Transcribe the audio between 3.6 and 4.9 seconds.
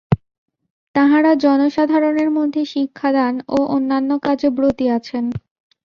অন্যান্য কাজে ব্রতী